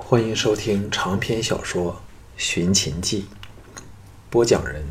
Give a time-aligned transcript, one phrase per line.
[0.00, 1.92] 欢迎收听长篇小说
[2.36, 3.26] 《寻秦记》，
[4.30, 4.82] 播讲人：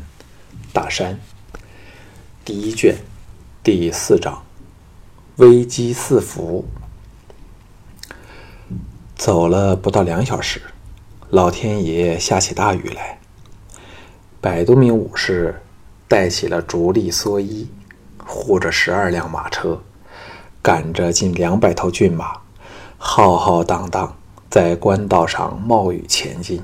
[0.72, 1.18] 大山。
[2.44, 2.94] 第一卷
[3.64, 4.44] 第四章：
[5.36, 6.68] 危机四伏。
[9.16, 10.62] 走了不到两小时，
[11.30, 13.18] 老天爷下起大雨来。
[14.40, 15.62] 百多名武士
[16.06, 17.68] 带起了竹笠蓑衣，
[18.24, 19.82] 护着十二辆马车，
[20.62, 22.42] 赶着近两百头骏马，
[22.98, 24.14] 浩浩荡荡。
[24.50, 26.62] 在官道上冒雨前进，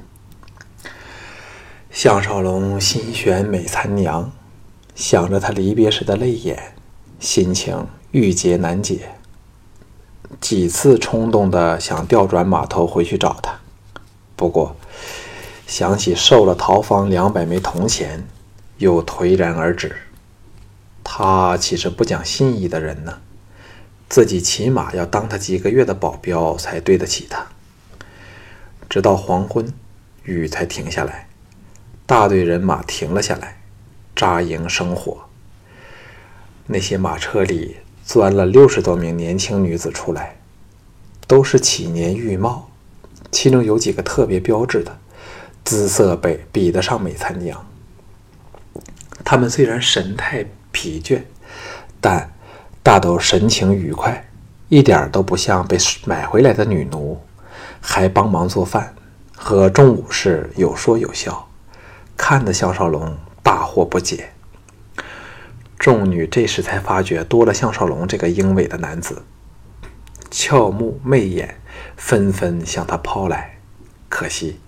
[1.91, 4.33] 项少龙心悬美残娘，
[4.95, 6.75] 想着他离别时的泪眼，
[7.21, 9.11] 心情郁结难解。
[10.41, 13.61] 几次冲动的想调转马头回去找他，
[14.35, 14.75] 不过
[15.67, 18.27] 想起受了陶方两百枚铜钱，
[18.79, 19.95] 又颓然而止。
[21.05, 23.19] 他岂是不讲信义的人呢？
[24.09, 27.47] 自己起码要当他几个月的保镖，才对得起他。
[28.95, 29.67] 直到黄昏，
[30.23, 31.27] 雨才停下来，
[32.07, 33.61] 大队人马停了下来，
[34.15, 35.19] 扎营生火。
[36.69, 40.37] 那些马车里钻了六十多名年轻女子出来，
[41.27, 42.71] 都是起年玉貌，
[43.33, 44.97] 其中有几个特别标致的，
[45.65, 47.67] 姿色比比得上美餐娘。
[49.25, 51.21] 她们虽然神态疲倦，
[52.01, 52.33] 但
[52.81, 54.25] 大都神情愉快，
[54.69, 57.21] 一点都不像被买回来的女奴。
[57.87, 58.95] 还帮忙做饭，
[59.37, 61.51] 和众武士有说有笑，
[62.17, 64.31] 看得项少龙大惑不解。
[65.79, 69.23] 众女这时才发觉多了项少龙这个英伟的男子，
[70.31, 71.61] 俏目媚眼，
[71.95, 73.59] 纷纷向他抛来。
[74.09, 74.59] 可惜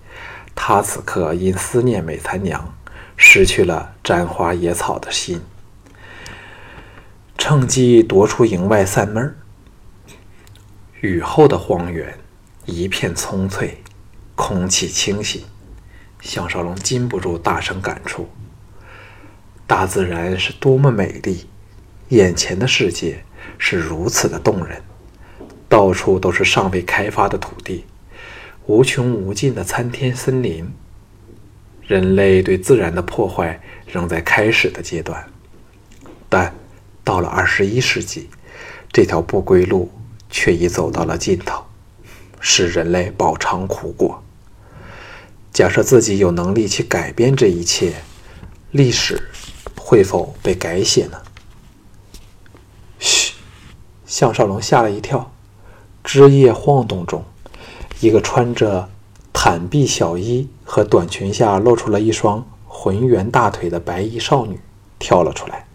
[0.53, 2.71] 他此刻因思念美残娘，
[3.15, 5.41] 失去了沾花野草的心，
[7.35, 9.35] 趁机夺出营外散闷儿。
[11.01, 12.15] 雨后的荒原。
[12.67, 13.77] 一片葱翠，
[14.35, 15.41] 空气清新，
[16.19, 18.27] 项少龙禁不住大声感触：
[19.65, 21.47] 大自然是多么美丽，
[22.09, 23.23] 眼前的世界
[23.57, 24.83] 是如此的动人。
[25.69, 27.85] 到处都是尚未开发的土地，
[28.65, 30.69] 无穷无尽的参天森林。
[31.83, 35.25] 人类对自然的破坏仍在开始的阶段，
[36.27, 36.53] 但
[37.05, 38.29] 到了二十一世纪，
[38.91, 39.89] 这条不归路
[40.29, 41.66] 却已走到了尽头。
[42.49, 44.23] 使人类饱尝苦果。
[45.51, 47.95] 假设自己有能力去改变这一切，
[48.71, 49.21] 历史
[49.75, 51.21] 会否被改写呢？
[52.99, 53.33] 嘘！
[54.05, 55.29] 项少龙吓了一跳。
[56.05, 57.25] 枝叶晃动中，
[57.99, 58.87] 一个穿着
[59.33, 64.57] 袒臂小衣和短裙下露出了一双浑圆大腿的白衣少女
[64.97, 65.65] 跳了出来。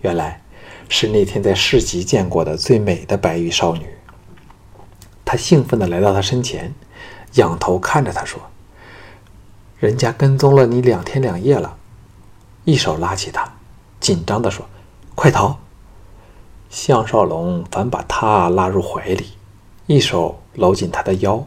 [0.00, 0.42] 原来
[0.88, 3.86] 是那天在市集见过的最美的白衣少女。
[5.26, 6.72] 他兴奋地来到他身前，
[7.34, 8.40] 仰头看着他说
[9.76, 11.76] ：“人家跟踪了你两天两夜了。”
[12.64, 13.52] 一手拉起他，
[13.98, 14.64] 紧张地说
[15.16, 15.58] ：“快逃！”
[16.70, 19.32] 项少龙反把他拉入怀里，
[19.86, 21.44] 一手搂紧他的腰，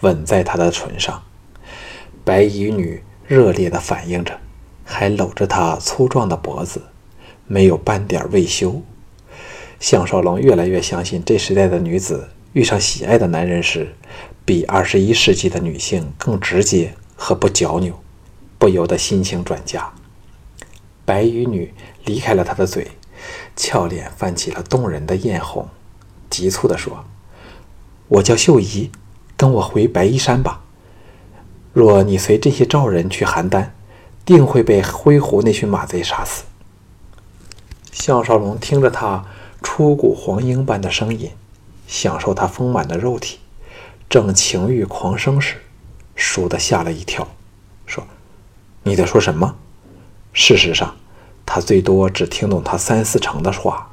[0.00, 1.22] 吻在他的唇上。
[2.24, 4.38] 白衣女热烈地反应着，
[4.84, 6.82] 还搂着他粗壮的脖子，
[7.46, 8.82] 没有半点未羞。
[9.80, 12.28] 项少龙越来越相信，这时代的女子。
[12.52, 13.94] 遇上喜爱的男人时，
[14.44, 17.98] 比二十一世纪的女性更直接和不矫扭，
[18.58, 19.90] 不由得心情转佳。
[21.06, 21.72] 白衣女
[22.04, 22.90] 离开了他的嘴，
[23.56, 25.66] 俏脸泛起了动人的艳红，
[26.28, 27.04] 急促地说
[28.08, 28.90] ：“我叫秀仪，
[29.34, 30.60] 跟我回白衣山吧。
[31.72, 33.70] 若你随这些赵人去邯郸，
[34.26, 36.44] 定会被灰狐那群马贼杀死。”
[37.90, 39.24] 项少龙听着他
[39.62, 41.30] 出谷黄莺般的声音。
[41.92, 43.38] 享受他丰满的肉体，
[44.08, 45.56] 正情欲狂生时，
[46.16, 47.28] 倏地吓了一跳，
[47.84, 48.06] 说
[48.82, 49.56] ：“你在说什么？”
[50.32, 50.96] 事实上，
[51.44, 53.90] 他最多只听懂他三四成的话。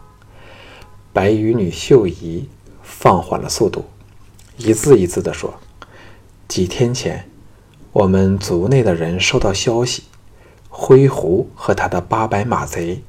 [1.12, 2.48] 白羽女秀仪
[2.82, 3.84] 放缓了速度，
[4.56, 5.60] 一字一字地说
[6.48, 7.30] ：“几天前，
[7.92, 10.04] 我们族内的人收到消息，
[10.70, 13.04] 灰狐和他的八百马贼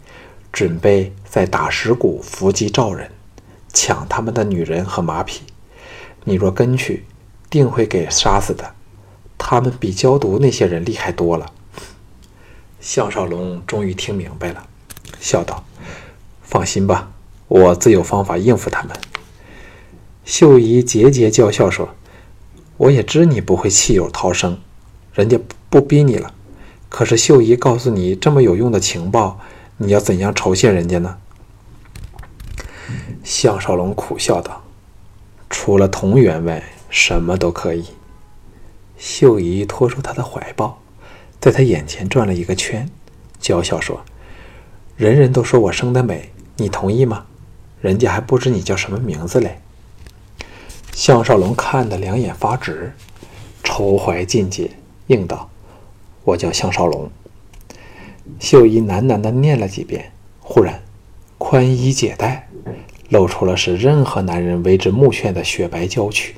[0.50, 3.08] 准备在打石谷伏击赵人。”
[3.72, 5.42] 抢他们的女人和马匹，
[6.24, 7.04] 你若跟去，
[7.48, 8.74] 定会给杀死的。
[9.38, 11.52] 他们比焦毒那些人厉害多了。
[12.80, 14.66] 项少龙终于听明白了，
[15.20, 15.64] 笑道
[16.42, 17.10] ：“放心吧，
[17.48, 18.96] 我自有方法应付他们。”
[20.24, 21.88] 秀姨桀桀叫笑说
[22.76, 24.58] ：“我也知你不会弃友逃生，
[25.14, 25.38] 人家
[25.68, 26.32] 不逼你了。
[26.88, 29.40] 可是秀姨告诉你这么有用的情报，
[29.76, 31.18] 你要怎样酬谢人家呢？”
[33.30, 34.60] 项少龙苦笑道
[35.48, 36.60] ：“除了同源外，
[36.90, 37.84] 什么都可以。”
[38.98, 40.82] 秀姨拖出他的怀抱，
[41.38, 42.90] 在他眼前转了一个圈，
[43.38, 44.00] 娇笑说
[44.98, 47.24] ：“人人都说我生得美，你同意吗？
[47.80, 49.60] 人家还不知你叫什么名字嘞。”
[50.92, 52.92] 项少龙看得两眼发直，
[53.62, 54.72] 愁怀尽解，
[55.06, 55.48] 应道
[56.26, 57.08] ：“我叫项少龙。”
[58.40, 60.10] 秀姨喃喃地念了几遍，
[60.40, 60.82] 忽然
[61.38, 62.49] 宽衣解带，
[63.10, 66.34] 露出了使任何男人为之目眩的雪白娇躯，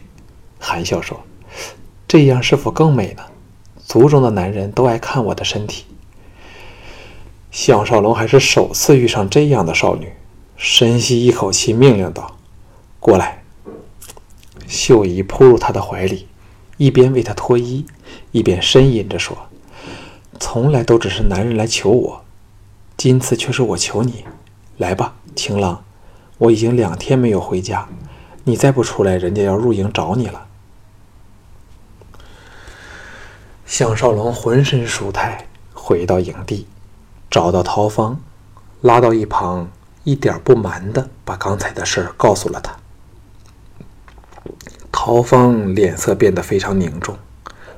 [0.58, 1.20] 含笑说
[2.08, 3.22] ：“这样是否更美呢？
[3.84, 5.84] 族中的男人都爱看我的身体。”
[7.52, 10.10] 项少龙还是首次遇上这样的少女，
[10.56, 12.38] 深吸一口气，命令道
[12.98, 13.42] ：“过来。”
[14.66, 16.26] 秀姨扑入他的怀里，
[16.78, 17.84] 一边为他脱衣，
[18.30, 19.36] 一边呻吟着说。
[20.40, 22.24] 从来都只是男人来求我，
[22.96, 24.24] 今次却是我求你。
[24.78, 25.84] 来吧，情郎，
[26.42, 27.86] 我已经两天没有回家，
[28.42, 30.48] 你再不出来，人家要入营找你了。
[33.64, 36.66] 项少龙浑身舒泰，回到营地，
[37.30, 38.20] 找到陶芳，
[38.80, 39.70] 拉到一旁，
[40.02, 42.76] 一点不瞒的把刚才的事儿告诉了他。
[44.90, 47.16] 陶芳脸色变得非常凝重。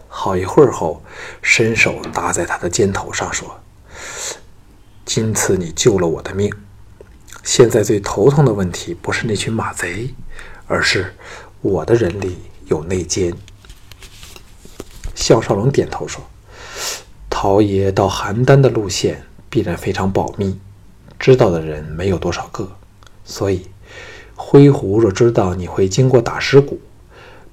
[0.09, 1.03] 好一会儿后，
[1.43, 3.61] 伸手搭在他的肩头上说
[5.05, 6.51] ：“今次你救了我的命。
[7.45, 10.13] 现在最头痛的问题不是那群马贼，
[10.67, 11.15] 而是
[11.61, 12.37] 我的人里
[12.67, 13.33] 有内奸。”
[15.15, 16.25] 项少龙点头说
[17.31, 20.59] ：“陶爷到邯郸的路线必然非常保密，
[21.19, 22.77] 知道的人没有多少个。
[23.25, 23.69] 所以，
[24.35, 26.81] 灰狐若知道你会经过打尸谷。”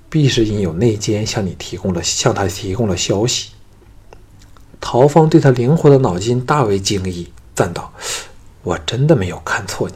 [0.10, 3.52] 必是因有内奸向你提供了向他提供了消息。
[4.82, 7.94] 陶芳对他灵活的脑筋大为惊异，赞道
[8.64, 9.96] ：“我真的没有看错你，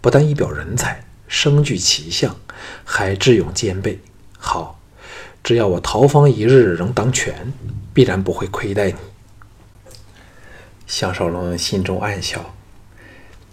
[0.00, 2.36] 不但一表人才，声具奇相，
[2.84, 3.98] 还智勇兼备。
[4.38, 4.78] 好，
[5.42, 7.52] 只要我陶方一日仍当权，
[7.94, 8.96] 必然不会亏待你。”
[10.86, 12.54] 项少龙心中暗笑，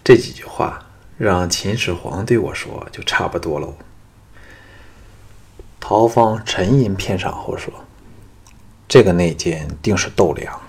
[0.04, 0.84] 这几句话
[1.16, 3.74] 让秦始皇对我说就差不多喽。
[5.80, 7.72] 陶芳沉吟片场后说
[8.86, 10.60] ：“这个内奸定是窦良。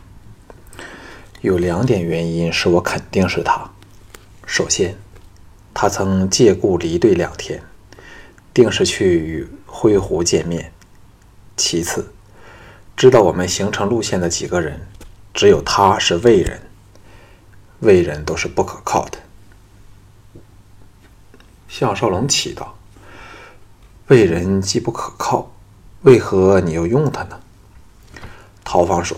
[1.41, 3.69] 有两点原因使我肯定是他。
[4.45, 4.95] 首先，
[5.73, 7.63] 他曾借故离队两天，
[8.53, 10.71] 定是去与灰狐见面。
[11.55, 12.13] 其次，
[12.95, 14.87] 知道我们行程路线的几个人，
[15.33, 16.61] 只有他是魏人，
[17.79, 19.17] 魏人都是不可靠的。”
[21.67, 22.67] 项少龙祈祷。
[24.07, 25.51] 魏人既不可靠，
[26.01, 27.39] 为何你又用他呢？
[28.63, 29.17] 陶芳说：“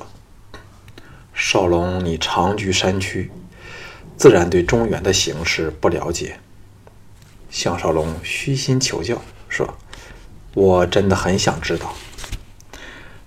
[1.34, 3.32] 少龙，你长居山区，
[4.18, 6.40] 自然对中原的形势不了解。”
[7.50, 9.78] 项少龙虚心求教说
[10.54, 11.94] ：“我真的很想知道。”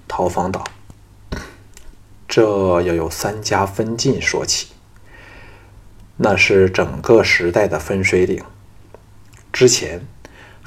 [0.08, 0.64] 陶方道
[2.28, 2.42] ：“这
[2.82, 4.68] 要由三家分晋说起，
[6.16, 8.42] 那是整个时代的分水岭。
[9.52, 10.06] 之前。”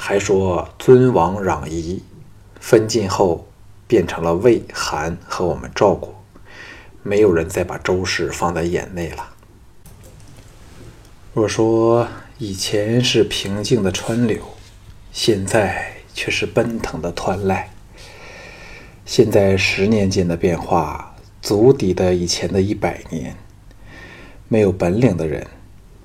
[0.04, 2.02] 还说尊王攘夷，
[2.60, 3.48] 分晋后
[3.86, 6.24] 变成了魏、韩和我们赵国，
[7.04, 9.36] 没有人再把周氏放在眼内了。
[11.34, 14.38] 若说以前是平静的川流，
[15.14, 17.64] 现在却是奔腾的湍濑。
[19.06, 23.34] 现在十年间的变化，足抵得以前的一百年。
[24.50, 25.48] 没有本领的人，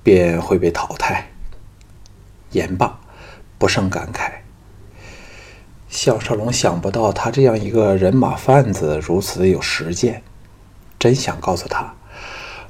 [0.05, 1.29] 便会被淘汰。
[2.53, 3.01] 言罢。
[3.59, 4.31] 不胜感慨。
[5.89, 10.23] 项少龙想不到他这样一个人马贩子如此的有实践，
[10.99, 11.95] 真想告诉他，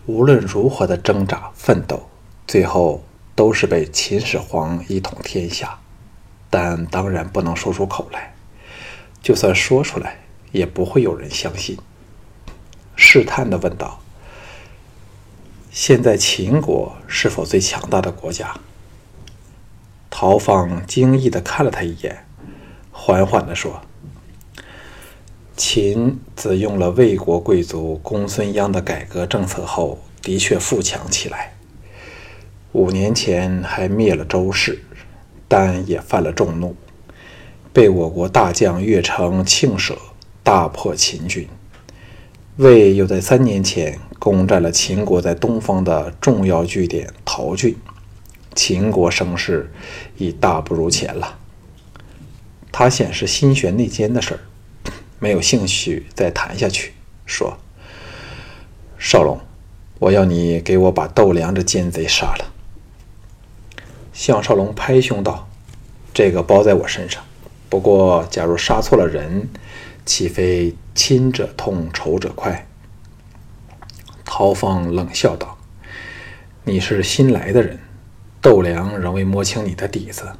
[0.07, 2.09] 无论如何的挣扎奋斗，
[2.47, 5.79] 最后都是被秦始皇一统天下。
[6.49, 8.35] 但当然不能说出口来，
[9.21, 10.21] 就算说出来，
[10.53, 11.77] 也不会有人相信。
[12.95, 14.01] 试探的问道
[15.71, 18.55] ：“现在秦国是否最强大的国家？”
[20.09, 22.25] 陶芳惊异的看了他一眼，
[22.91, 23.83] 缓缓的说
[25.57, 31.56] ：“秦自用了魏国贵族公孙鞅的改革政策后，的确富强起来。
[32.77, 34.79] 五年前还灭了周氏，
[35.49, 36.77] 但也犯了众怒，
[37.73, 39.97] 被我国大将乐成庆舍
[40.43, 41.49] 大破秦军。
[42.57, 47.75] 魏又在三年前攻占了秦国在东方的重要据点陶郡。”
[48.55, 49.73] 秦国声势
[50.19, 51.39] 已大不如前了。
[52.71, 54.41] 他显示心悬内奸的事儿，
[55.19, 56.93] 没有兴趣再谈下去，
[57.25, 57.57] 说
[59.01, 59.41] ：“少龙，
[59.99, 62.53] 我要你给我把窦良这奸贼杀了。”
[64.19, 65.47] 项少龙拍胸道
[66.15, 67.23] ：“这个包在我身上。
[67.69, 69.47] 不过，假如杀错了人，
[70.07, 72.67] 岂非亲者痛，仇者快？”
[74.25, 75.59] 陶芳冷笑道
[76.65, 77.79] ：“你是新来的人，
[78.41, 80.33] 窦良仍未摸清你的底子，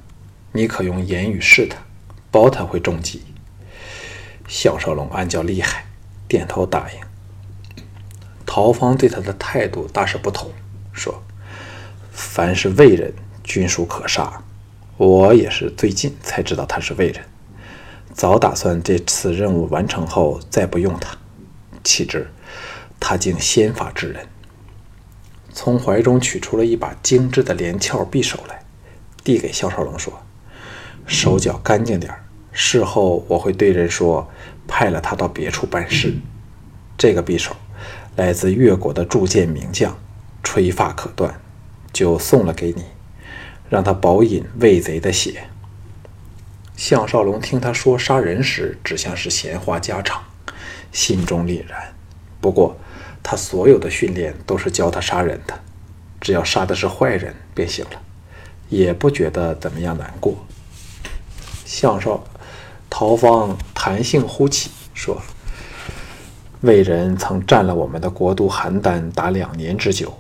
[0.53, 1.77] 你可用言语试他，
[2.31, 3.25] 保他会中计。”
[4.49, 5.85] 项少龙暗叫厉害，
[6.27, 7.75] 点头答应。
[8.47, 10.51] 陶芳对他的态度大是不同，
[10.95, 11.23] 说
[12.11, 13.13] ：“凡是魏人，
[13.47, 14.43] 均属可杀。
[14.99, 17.25] 我也是最近才知道他是魏人，
[18.13, 21.17] 早打算这次任务完成后再不用他。
[21.83, 22.31] 岂知
[23.01, 24.27] 他竟先发制人，
[25.53, 28.63] 从怀中取出了一把精致的连翘匕首来，
[29.25, 30.13] 递给肖少龙说
[31.07, 32.13] ：‘手脚干净点
[32.53, 34.29] 事后我会对人说，
[34.69, 36.15] 派了他到别处办事。
[36.99, 37.57] 这个匕首。’”
[38.17, 39.95] 来自越国的铸剑名将，
[40.43, 41.39] 吹发可断，
[41.93, 42.83] 就送了给你，
[43.69, 45.45] 让他饱饮魏贼的血。
[46.77, 50.23] 项少龙听他说杀人时，只像是闲话家常，
[50.93, 51.95] 心中凛然。
[52.41, 52.77] 不过，
[53.23, 55.59] 他所有的训练都是教他杀人的，
[56.21, 58.01] 只要杀的是坏人便行了，
[58.69, 60.37] 也不觉得怎么样难过。
[61.65, 62.25] 项少
[62.89, 65.21] 陶芳弹性呼起，说。
[66.63, 70.19] 魏人曾占了我们的国都邯郸达两年之久，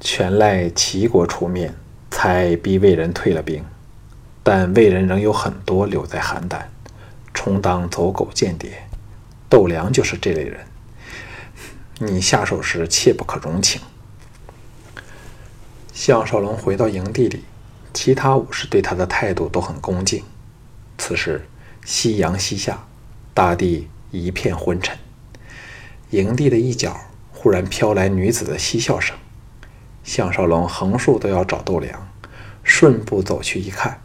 [0.00, 1.74] 全赖齐国出面，
[2.10, 3.64] 才逼魏人退了兵。
[4.42, 6.62] 但魏人仍有很多留在邯郸，
[7.34, 8.84] 充当走狗间谍。
[9.48, 10.66] 窦良就是这类人，
[11.98, 13.80] 你下手时切不可容情。
[15.92, 17.44] 项少龙回到营地里，
[17.92, 20.24] 其他武士对他的态度都很恭敬。
[20.96, 21.46] 此时
[21.84, 22.86] 夕阳西下，
[23.34, 24.96] 大地一片昏沉。
[26.10, 26.98] 营地的一角
[27.32, 29.16] 忽然飘来女子的嬉笑声，
[30.02, 32.08] 项少龙横竖都要找窦良，
[32.62, 34.00] 顺步走去一看，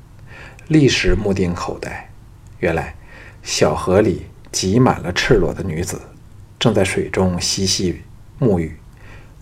[0.67, 2.11] 立时目定口呆。
[2.59, 2.95] 原来
[3.43, 6.01] 小河里挤满了赤裸的女子，
[6.57, 8.03] 正在水中嬉戏
[8.39, 8.77] 沐浴。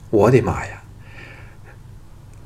[0.09, 0.83] 我的妈呀！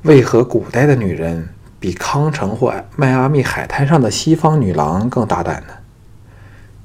[0.02, 1.48] 为何古代的女人
[1.80, 5.74] 比康城或迈阿密海滩上的西方女郎更大胆呢？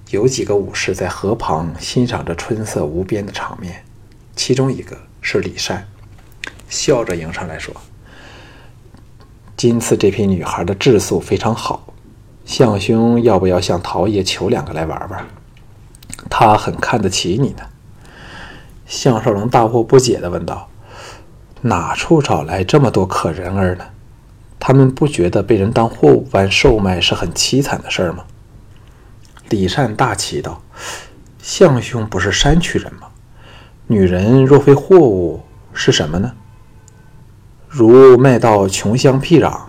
[0.09, 3.83] 有几个武士在河旁欣赏着春色无边的场面，
[4.35, 5.87] 其中一个是李善，
[6.73, 7.71] 笑着迎上来说
[9.55, 11.93] ：“今次这批女孩的质素非常好，
[12.45, 15.23] 相兄要不要向陶爷求两个来玩玩？
[16.31, 17.63] 他很看得起你呢。”
[18.87, 20.67] 项少龙大惑不解地问道
[21.61, 23.85] ：“哪处找来这么多可人儿呢？
[24.59, 28.25] 他们不觉得被人当货物般售卖是很凄惨的事儿吗？”
[29.49, 30.59] 李善大奇道
[31.39, 33.09] ：“相兄不是山区人吗？
[33.85, 36.33] 女人若非货物，是什么呢？
[37.75, 39.59] 如卖到穷乡僻壤，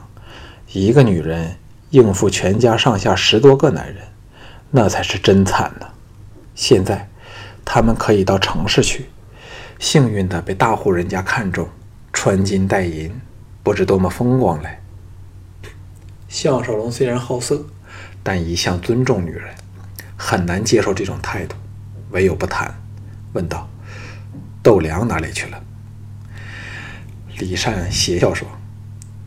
[0.70, 1.56] 一个女人
[1.88, 4.04] 应付全家上下十多个男人，
[4.70, 5.86] 那才是真惨呢。
[6.54, 7.08] 现在，
[7.64, 9.06] 他们可以到城市去，
[9.78, 11.66] 幸运的被大户人家看中，
[12.12, 13.10] 穿金戴银，
[13.62, 14.80] 不知多么风光嘞。”
[16.28, 17.64] 项少龙虽然好色，
[18.22, 19.54] 但一向尊重女人。
[20.14, 21.56] 很难接受这种态度，
[22.10, 22.74] 唯有不谈。
[23.32, 23.66] 问道
[24.62, 25.58] ：“豆良哪里去了？”
[27.38, 28.46] 李善邪笑说：“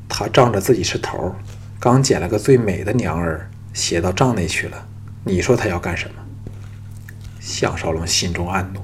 [0.08, 1.36] 他仗着自己是头，
[1.80, 4.88] 刚捡了个最美的娘儿，携到帐内去了。
[5.24, 6.16] 你说他要干什么？”
[7.40, 8.82] 项少龙心中暗怒，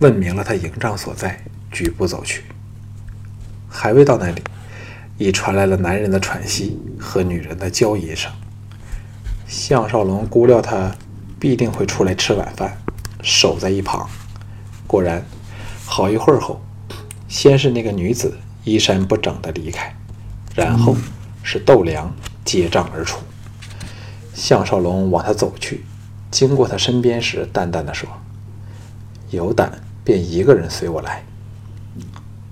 [0.00, 2.44] 问明了他营帐所在，举步走去。
[3.68, 4.42] 还未到那里，
[5.18, 8.30] 已传来了男人的喘息和女人的娇吟声。
[9.46, 10.94] 项少龙估料他。
[11.38, 12.78] 必定会出来吃晚饭，
[13.22, 14.08] 守在一旁。
[14.86, 15.22] 果然，
[15.84, 16.62] 好一会儿后，
[17.28, 19.94] 先是那个女子衣衫不整的离开，
[20.54, 20.96] 然后
[21.42, 22.14] 是窦良
[22.44, 23.20] 结账而出。
[24.34, 25.84] 项少龙往他走去，
[26.30, 28.08] 经过他身边时，淡淡的说
[29.30, 31.24] ：“有胆便一个人随我来。”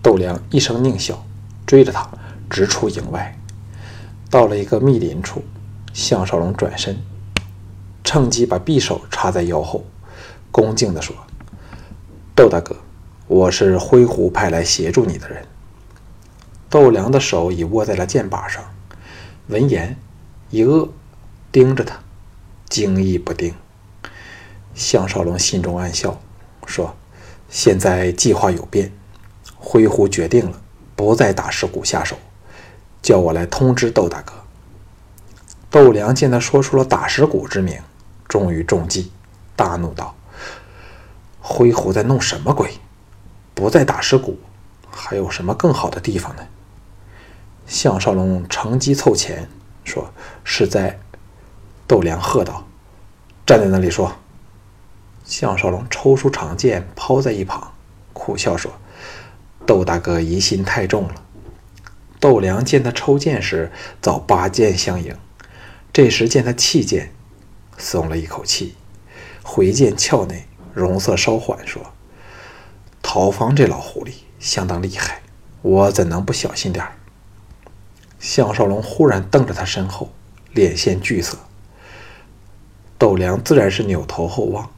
[0.02, 1.25] 窦良一声狞笑，
[1.66, 2.09] 追着他
[2.49, 3.38] 直出营外。
[4.31, 5.45] 到了一个密林处，
[5.93, 6.99] 项少龙转身。
[8.02, 9.85] 趁机把匕首插在腰后，
[10.50, 11.14] 恭敬地说
[12.37, 12.76] ：“窦大哥，
[13.26, 15.47] 我是灰狐派来协助你的人。”
[16.69, 18.64] 窦良的手已握在了剑把上，
[19.47, 19.97] 闻言
[20.50, 20.88] 一愕，
[21.52, 22.00] 盯着他，
[22.69, 23.54] 惊异不定。
[24.75, 26.21] 项少龙心中暗笑，
[26.66, 26.97] 说
[27.49, 28.93] ：“现在计划有变，
[29.57, 30.61] 灰狐决定了，
[30.97, 32.16] 不在打石谷下手，
[33.00, 34.33] 叫我来通知窦大哥。”
[35.71, 37.81] 窦良见他说出了打石谷之名。
[38.26, 39.12] 终于中计，
[39.54, 40.16] 大怒道
[41.40, 42.73] ：“灰狐在弄什么鬼？
[43.54, 44.38] 不在打石谷，
[44.90, 46.42] 还有什么更好的地方呢？”
[47.66, 49.49] 项少龙乘机凑前
[49.84, 50.12] 说
[50.44, 50.99] ：“是在。”
[51.87, 52.66] 窦良喝道
[53.46, 54.16] ：“站在那里说，
[55.25, 57.73] 项少龙抽出长剑，抛在一旁，
[58.14, 58.73] 苦笑说
[59.66, 61.14] ：“窦大哥疑心太重了。”
[62.18, 63.70] 窦良见他抽剑时，
[64.00, 65.14] 早拔剑相迎。
[65.92, 67.12] 这时见他弃剑，
[67.76, 68.75] 松了一口气，
[69.42, 71.82] 回剑鞘内，容色稍缓，说
[73.16, 75.23] ：“陶芳这老狐狸相当厉害，
[75.62, 76.97] 我怎能不小心点儿？”
[78.18, 80.11] 项少龙忽然瞪着他身后，
[80.52, 81.38] 脸现惧色。
[82.99, 84.68] 窦良自然是扭头后望，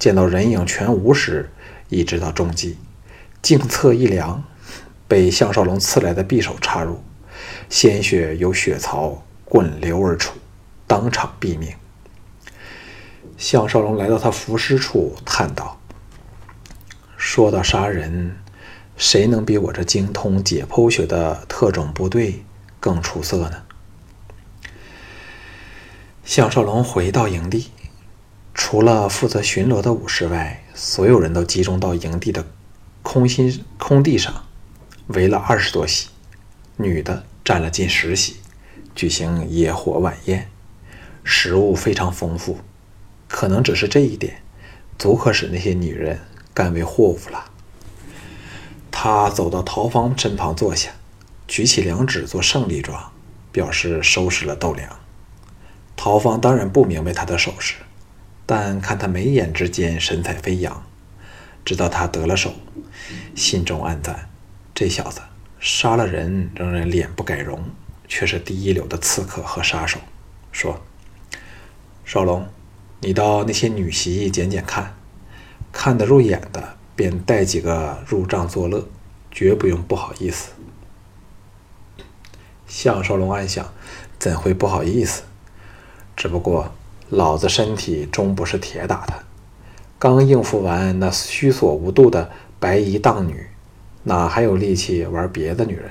[0.00, 1.48] 见到人影全无时，
[1.88, 2.76] 已知道中计，
[3.40, 4.42] 颈侧一凉，
[5.06, 7.00] 被项少龙刺来的匕首插入，
[7.70, 10.36] 鲜血由血槽滚流而出，
[10.88, 11.72] 当场毙命。
[13.38, 15.75] 项少龙来到他伏尸处，叹道
[17.28, 18.36] ：“说到杀人，
[18.96, 22.44] 谁能比我这精通解剖学的特种部队
[22.78, 23.64] 更出色呢？”
[26.24, 27.72] 项少龙回到营地，
[28.54, 32.46] 除了负责巡逻的武士外，所有人都集中到营地的
[33.02, 34.44] 空心空地上，
[35.08, 36.10] 围了二十多席，
[36.76, 38.36] 女的占了近十席，
[38.94, 40.48] 举行野火晚宴，
[41.24, 42.60] 食物非常丰富，
[43.26, 44.40] 可能只是这一点，
[44.96, 46.20] 足可使那些女人
[46.56, 47.44] 甘为祸福了。
[48.90, 50.90] 他走到陶芳身旁坐下，
[51.46, 53.12] 举起两指做胜利状，
[53.52, 54.90] 表示收拾了豆粮。
[55.94, 57.74] 陶芳当然不明白他的手势，
[58.46, 60.82] 但看他眉眼之间神采飞扬，
[61.62, 62.54] 知道他得了手，
[63.34, 64.30] 心中暗赞：
[64.74, 65.20] 这小子
[65.60, 67.62] 杀了人仍然脸不改容，
[68.08, 69.98] 却是第一流的刺客和杀手。
[70.52, 70.80] 说
[72.02, 72.48] ：“少龙，
[73.00, 74.94] 你到那些女席捡捡看，
[75.78, 78.88] 看得入眼的便带几个入帐作乐，
[79.30, 80.52] 绝不用不好意思。”
[82.66, 83.70] 项少龙暗想：
[84.18, 85.24] 怎会不好意思？
[86.16, 86.72] 只不过，
[87.10, 89.12] 老子身体终不是铁打的。
[89.98, 93.46] 刚应付完那虚索无度的白衣荡女，
[94.04, 95.90] 哪还有力气玩别的女人？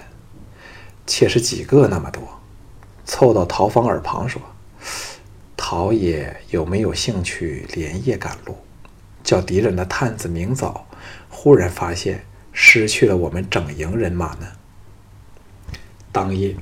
[1.06, 2.24] 且是几个那么多？
[3.06, 4.41] 凑到陶芳耳旁说
[5.56, 8.58] ：“陶爷有没有兴趣连夜赶路，
[9.26, 10.88] 叫敌人的探子明早
[11.30, 14.48] 忽然发现失去了我们整营人马呢？”
[16.14, 16.56] 当夜。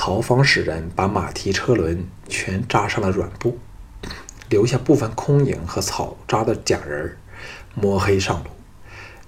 [0.00, 3.58] 陶方使人把马蹄车轮全扎上了软布，
[4.48, 7.18] 留下部分空营和草扎的假人儿，
[7.74, 8.50] 摸黑上路，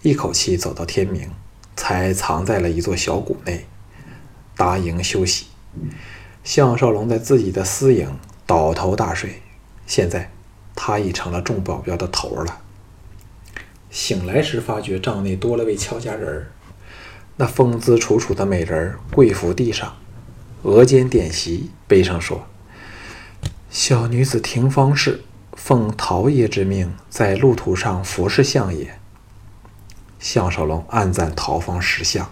[0.03, 1.29] 一口气走到天明，
[1.75, 3.67] 才藏在了一座小谷内
[4.57, 5.47] 搭营休息。
[6.45, 9.43] 项少龙在自己的私营倒头大睡，
[9.89, 10.31] 现在
[10.83, 12.63] 他已成了众保镖的头了。
[13.91, 16.51] 醒来时发觉帐内多了位俏佳人儿，
[17.37, 19.95] 那风姿楚楚的美人儿跪伏地上。
[20.63, 22.47] 额间点席，碑上说
[23.71, 25.21] ：“小女子廷芳氏
[25.53, 28.99] 奉陶爷之命，在路途上服侍相爷。”
[30.19, 32.31] 项少龙暗赞陶芳识相，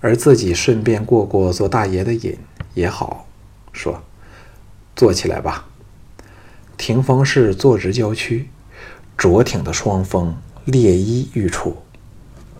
[0.00, 2.38] 而自己顺便过过做大爷的瘾
[2.72, 3.26] 也好，
[3.70, 4.02] 说
[4.96, 5.66] ：“坐起来吧。”
[6.80, 8.48] 廷芳氏坐直娇躯，
[9.14, 11.76] 卓挺的双峰猎衣欲出。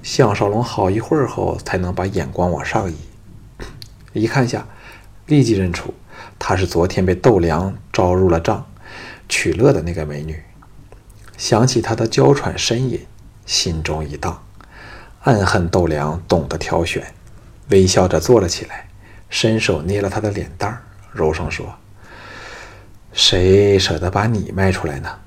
[0.02, 2.94] 项少龙好一会儿后，才能把眼光往上移。
[4.12, 4.68] 一看下，
[5.24, 5.94] 立即认出
[6.38, 8.66] 她是昨天被窦良招入了帐
[9.26, 10.38] 取乐的那个美女。
[11.38, 13.00] 想起她的娇喘呻吟，
[13.46, 14.42] 心中一荡，
[15.22, 17.14] 暗恨窦良懂得挑选，
[17.70, 18.90] 微笑着坐了起来，
[19.30, 21.74] 伸手捏了她的脸蛋儿，柔声说
[23.12, 25.18] ：“谁舍得把你卖出来呢？”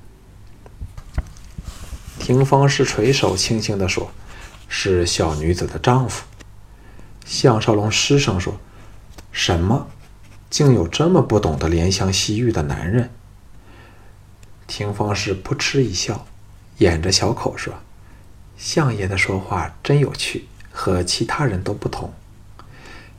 [2.18, 4.10] 廷芳是垂手轻轻地说
[4.68, 6.24] ：“是小女子的丈夫。”
[7.24, 8.58] 项少龙失声说。
[9.36, 9.88] 什么？
[10.48, 13.10] 竟有这么不懂得怜香惜玉的男人？
[14.68, 16.24] 廷芳是扑哧一笑，
[16.78, 17.74] 掩着小口说
[18.56, 22.14] ：“相爷的说话真有趣，和其他人都不同。”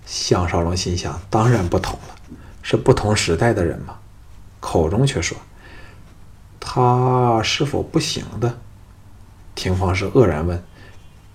[0.07, 2.15] 项少龙心想：当然不同了，
[2.63, 3.99] 是不同时代的人嘛。
[4.65, 5.37] 口中却说
[6.59, 8.59] ：“他是否不行的？”
[9.53, 10.63] 廷芳是愕然问：“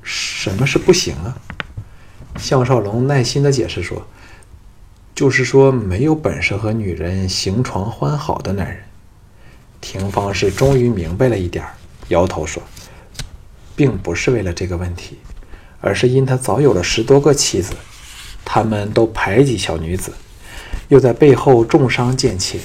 [0.02, 1.38] 什么是不行啊？”
[2.36, 4.06] 项少龙耐心的解释说。
[5.12, 8.82] 就是说，没有本事和女人行床欢好的男人。
[9.78, 11.62] 廷芳是终于明白了一点
[12.08, 12.62] 摇头说
[13.76, 15.18] ：“并不是为了这个问题，
[15.82, 17.74] 而是因他早有了十多个妻子，
[18.46, 20.10] 他们都排挤小女子，
[20.88, 22.58] 又在背后重伤贱妾，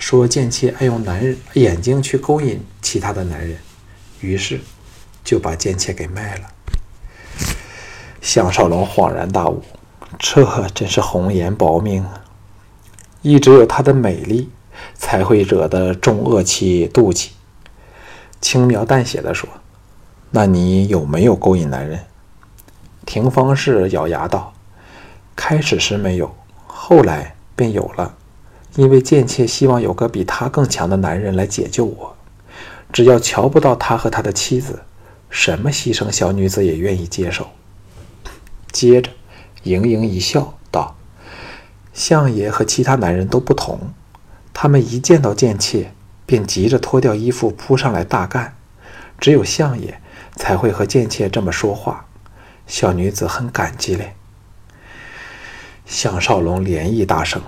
[0.00, 3.56] 说贱妾爱用男人眼睛去勾引其他的男人，
[4.20, 4.58] 于是
[5.22, 6.48] 就把贱妾给卖了。”
[8.20, 9.62] 项少龙恍然大悟。
[10.18, 12.24] 这真是红颜薄命啊！
[13.22, 14.50] 亦只有她的美丽，
[14.96, 17.30] 才会惹得众恶妻妒忌。
[18.40, 19.48] 轻描淡写地说
[20.32, 22.00] ：“那你有没有勾引男人？”
[23.06, 24.52] 廷芳氏咬牙道
[25.36, 26.34] ：“开始时没有，
[26.66, 28.16] 后来便有了。
[28.76, 32.16] 因为贱妾希望有个比他更强的男人来解救我，
[32.92, 34.82] 只要瞧不到他和他的妻子，
[35.28, 37.48] 什么牺牲小女子也愿意接受。”
[38.72, 39.10] 接着，
[39.64, 40.96] 盈盈一笑道
[41.92, 43.92] ：“相爷和其他男人都不同，
[44.52, 45.92] 他们一见到贱妾。”
[46.30, 48.54] 便急着脱掉衣服扑上来大干，
[49.18, 50.00] 只有相爷
[50.36, 52.06] 才会和贱妾这么说话。
[52.68, 54.14] 小女子很感激嘞。
[55.84, 57.42] 项少龙连意大声：“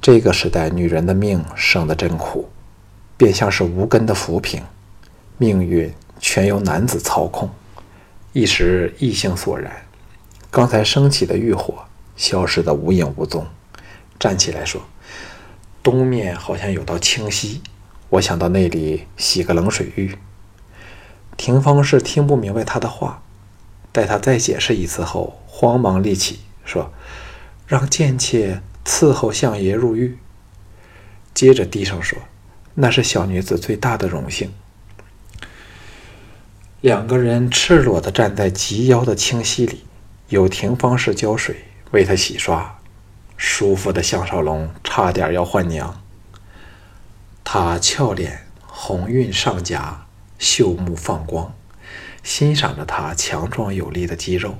[0.00, 2.48] 这个时代女人的命生得真苦，
[3.16, 4.62] 便像是无根的浮萍，
[5.36, 7.50] 命运全由男子操控。”
[8.32, 9.72] 一时意兴索然，
[10.50, 11.74] 刚才升起的欲火
[12.16, 13.46] 消失得无影无踪，
[14.18, 14.82] 站起来说
[15.82, 17.62] ：“东面好像有道清溪。”
[18.10, 20.16] 我想到那里洗个冷水浴。
[21.36, 23.22] 廷芳是听不明白他的话，
[23.90, 26.92] 待他再解释一次后，慌忙立起说
[27.66, 30.16] ：“让贱妾伺候相爷入狱。”
[31.34, 32.18] 接着低声说
[32.74, 34.52] ：“那是小女子最大的荣幸。”
[36.80, 39.84] 两个人赤裸地站在及腰的清溪里，
[40.28, 42.78] 有廷芳式浇水为他洗刷，
[43.36, 46.00] 舒服的项少龙差点要换娘。
[47.44, 50.06] 他俏脸红晕上颊，
[50.38, 51.54] 秀目放光，
[52.22, 54.58] 欣赏着他强壮有力的肌肉，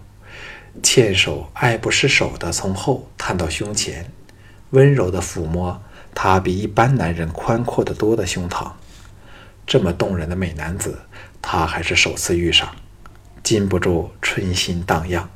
[0.82, 4.10] 纤手爱不释手地从后探到胸前，
[4.70, 5.82] 温柔地抚摸
[6.14, 8.72] 他比一般男人宽阔得多的胸膛。
[9.66, 10.98] 这么动人的美男子，
[11.42, 12.74] 他还是首次遇上，
[13.42, 15.28] 禁不住春心荡漾。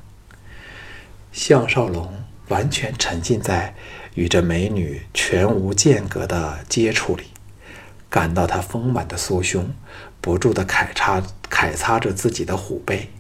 [1.33, 3.75] 项少龙完全沉浸在
[4.15, 7.25] 与这美女全无间隔的接触里。
[8.11, 9.71] 感到她丰满的酥胸，
[10.21, 13.11] 不住地揩擦揩擦着自己的虎背。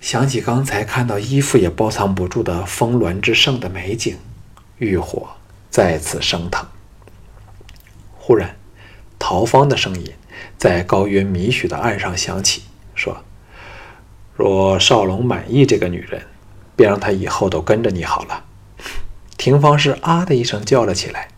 [0.00, 4.16] 想起刚才看到衣服也包藏不住的峰峦之盛的美景，
[4.82, 5.28] 欲火
[5.70, 6.66] 再次升腾。
[8.18, 8.56] 忽然，
[9.18, 10.12] 陶芳的声音
[10.58, 12.62] 在高约米许的岸上响起，
[12.94, 13.24] 说
[14.36, 16.26] ：“若少龙满意这个女人，
[16.74, 18.44] 便让她以后都跟着你好了。”
[19.38, 21.28] 廷芳是啊的一声叫了起来，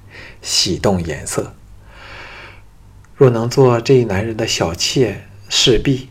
[0.42, 1.54] 喜动颜色。
[3.14, 6.09] 若能做这一男人的小妾，势必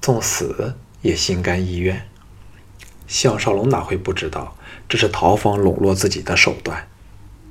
[0.00, 2.08] 纵死也心甘意愿。
[3.06, 4.56] 项少龙哪会不知道
[4.88, 6.88] 这是陶芳笼络自己的手段？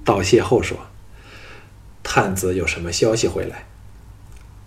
[0.03, 0.77] 道谢后说
[2.03, 3.65] ：“探子有什么消息回来？”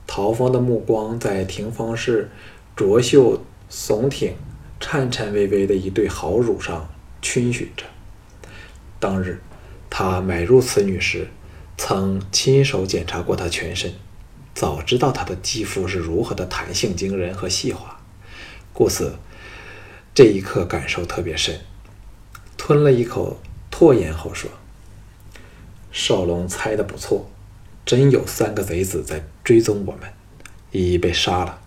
[0.07, 2.31] 陶芳的目光在廷芳氏
[2.77, 4.37] 卓秀耸挺、
[4.79, 6.89] 颤颤巍巍的一对好乳上
[7.21, 7.85] 逡巡着。
[9.01, 9.41] 当日
[9.91, 11.29] 他买入此女时，
[11.77, 13.93] 曾亲手检查过她全身。
[14.55, 18.01] 早知道她的肌肤是如何的弹性惊人和细滑，
[18.73, 19.17] 故此
[20.15, 21.59] 这一刻感受特别深。
[22.67, 23.37] 吞了一口
[23.71, 24.51] 唾液后说
[25.93, 27.29] ：“少龙猜的不错，
[27.85, 30.11] 真有三个贼子在追踪我们，
[30.71, 31.61] 已被杀了。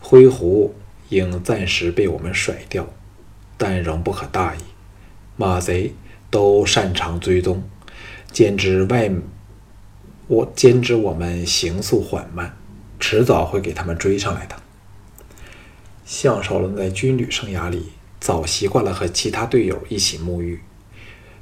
[0.00, 0.74] 灰狐
[1.10, 2.88] 应暂时被我们甩掉，
[3.56, 4.58] 但仍不可大意。
[5.36, 5.94] 马贼
[6.28, 7.62] 都擅长追踪，
[8.32, 9.08] 兼之外。”
[10.26, 12.56] 我兼知我们行速缓慢，
[12.98, 14.56] 迟早会给他们追上来的。
[16.04, 17.92] 项少龙在军旅生涯里
[18.26, 20.60] 早习惯了和其他队友一起沐浴，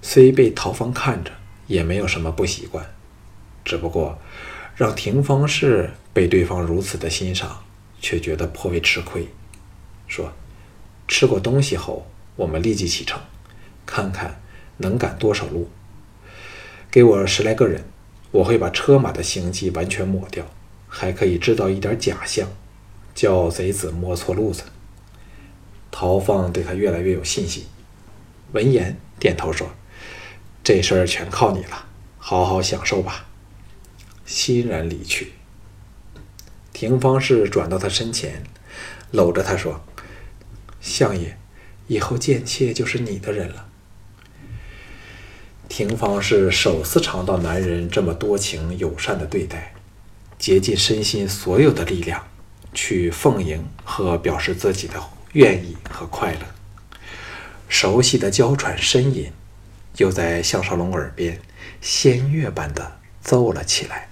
[0.03, 1.31] 虽被陶芳看着，
[1.67, 2.85] 也没有什么不习惯。
[3.65, 4.19] 只不过
[4.77, 7.65] 让廷芳氏被对方如此的欣赏，
[8.03, 9.27] 却觉得颇为吃亏。
[10.07, 10.31] 说
[11.09, 13.19] ：“吃过东西后，我们立即启程，
[13.87, 14.43] 看看
[14.77, 15.71] 能赶多少路。
[16.91, 17.83] 给我十来个人。”
[18.31, 20.45] 我会把车马的行迹完全抹掉，
[20.87, 22.47] 还可以制造一点假象，
[23.15, 24.65] 叫贼子摸错路子。
[25.97, 27.67] 陶放对他越来越有信心，
[28.51, 29.71] 闻言点头说
[30.65, 31.87] ：“这事儿全靠你了，
[32.19, 33.27] 好好享受吧。”
[34.27, 35.35] 欣然离去。
[36.73, 38.43] 廷芳氏转到他身前，
[39.13, 39.85] 搂着他说
[40.83, 41.39] ：“相爷，
[41.87, 43.69] 以后贱妾就是你的人了。”
[45.71, 49.73] 廷芳是首次尝到男人这么多情友善的对待，
[50.41, 52.27] 竭尽身心所有的力量
[52.73, 55.01] 去奉迎和表示自己的
[55.35, 56.41] 愿意和快乐。
[57.69, 59.31] 熟悉的娇喘呻吟，
[59.99, 61.41] 又在项少龙耳边
[61.81, 64.09] 仙乐般的奏了起来。